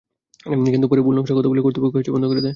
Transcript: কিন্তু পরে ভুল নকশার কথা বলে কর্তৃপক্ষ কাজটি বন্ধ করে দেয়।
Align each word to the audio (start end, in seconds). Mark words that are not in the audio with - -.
কিন্তু 0.73 0.87
পরে 0.87 1.01
ভুল 1.01 1.13
নকশার 1.17 1.37
কথা 1.37 1.49
বলে 1.49 1.61
কর্তৃপক্ষ 1.63 1.93
কাজটি 1.95 2.11
বন্ধ 2.11 2.25
করে 2.25 2.37
দেয়। 2.37 2.49